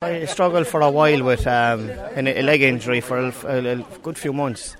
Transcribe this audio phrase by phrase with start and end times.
[0.00, 4.76] I struggled for a while with um, a leg injury for a, good few months,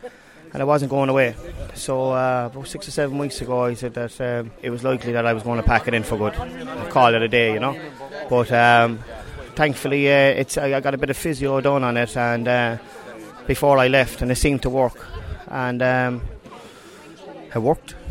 [0.52, 1.34] and I wasn't going away.
[1.74, 5.10] So uh, about six or seven weeks ago, I said that um, it was likely
[5.14, 6.34] that I was going to pack it in for good,
[6.90, 7.76] call it a day, you know.
[8.30, 9.00] But um,
[9.56, 12.78] thankfully, uh, it's I got a bit of physio done on it, and uh,
[13.48, 15.04] before I left, and it seemed to work,
[15.48, 16.22] and um,
[17.52, 18.07] it worked it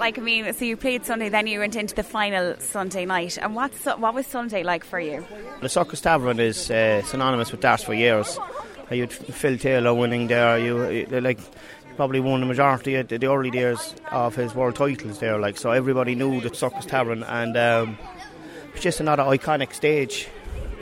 [0.00, 0.18] like?
[0.18, 3.38] I mean, so you played Sunday, then you went into the final Sunday night.
[3.40, 5.24] And what's what was Sunday like for you?
[5.60, 8.38] The Circus Tavern is uh, synonymous with darts for years.
[8.90, 10.58] Uh, you had Phil Taylor winning there.
[10.58, 11.38] You like
[11.94, 15.38] probably won the majority of the, early years of his world titles there.
[15.38, 17.98] Like so, everybody knew the Circus Tavern, and um,
[18.72, 20.26] it's just another iconic stage.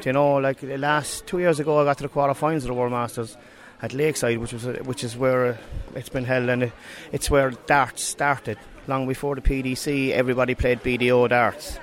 [0.05, 2.75] You know, like the last two years ago, I got to the quarterfinals of the
[2.75, 3.37] World Masters
[3.81, 5.59] at Lakeside, which was which is where
[5.95, 6.73] it's been held, and
[7.13, 11.79] it's where darts started long before the PDC, everybody played BDO darts,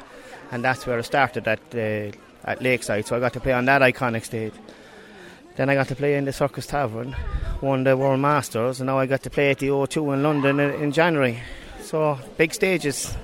[0.52, 2.12] and that's where it started at uh,
[2.44, 3.06] at Lakeside.
[3.06, 4.54] So I got to play on that iconic stage.
[5.56, 7.16] Then I got to play in the Circus Tavern,
[7.62, 10.60] won the World Masters, and now I got to play at the O2 in London
[10.60, 11.40] in, in January.
[11.82, 13.16] So big stages.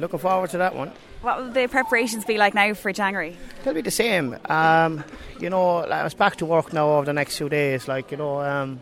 [0.00, 0.90] Looking forward to that one.
[1.26, 3.36] What will the preparations be like now for January?
[3.64, 4.38] They'll be the same.
[4.44, 5.02] Um,
[5.40, 7.88] you know, I was back to work now over the next few days.
[7.88, 8.80] Like you know, um,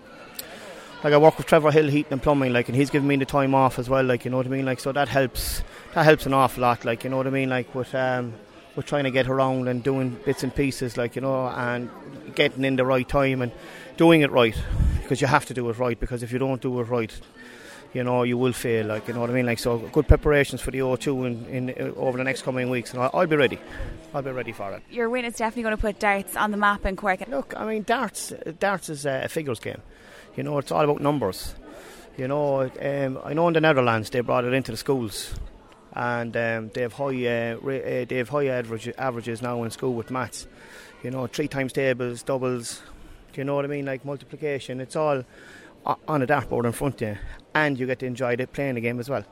[1.03, 3.25] like I work with Trevor Hill heating and plumbing, like, and he's giving me the
[3.25, 5.63] time off as well, like, you know what I mean, like, so that helps.
[5.95, 8.35] That helps an awful lot, like, you know what I mean, like, with um,
[8.77, 11.89] with trying to get around and doing bits and pieces, like, you know, and
[12.35, 13.53] getting in the right time and
[13.97, 14.57] doing it right,
[15.01, 17.19] because you have to do it right, because if you don't do it right,
[17.95, 20.61] you know, you will fail, like, you know what I mean, like, so good preparations
[20.61, 23.59] for the O2 in, in over the next coming weeks, and I'll, I'll be ready.
[24.13, 24.83] I'll be ready for it.
[24.91, 27.27] Your win is definitely going to put darts on the map in Cork.
[27.29, 29.81] Look, I mean, darts, darts is a figures game.
[30.37, 31.55] You know, it's all about numbers.
[32.17, 35.33] You know, um, I know in the Netherlands they brought it into the schools,
[35.93, 39.71] and um, they have high uh, ra- uh, they have high average, averages now in
[39.71, 40.47] school with maths.
[41.03, 42.83] You know, three times tables, doubles.
[43.33, 43.85] Do you know what I mean?
[43.85, 44.81] Like multiplication.
[44.81, 45.25] It's all
[45.85, 47.19] on a dartboard in front of you,
[47.55, 49.25] and you get to enjoy it playing the game as well.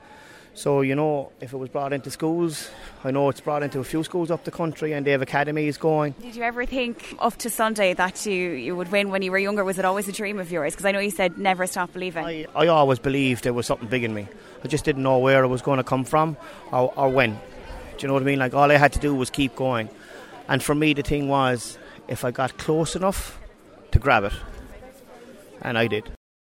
[0.55, 2.71] So, you know, if it was brought into schools,
[3.05, 5.79] I know it's brought into a few schools up the country and they have academies
[5.79, 6.15] going.
[6.21, 9.39] Did you ever think up to Sunday that you, you would win when you were
[9.39, 9.65] younger?
[9.65, 10.75] Was it always a dream of yours?
[10.75, 12.27] Because I know you said never stop believing.
[12.27, 14.29] I, I always believed there was something big in me.
[14.63, 16.37] I just didn't know where it was going to come from
[16.71, 17.33] or, or when.
[17.33, 17.39] Do
[18.01, 18.39] you know what I mean?
[18.39, 19.89] Like, all I had to do was keep going.
[20.49, 23.41] And for me, the thing was, if I got close enough
[23.93, 24.35] to grab it,
[25.63, 26.13] and I did.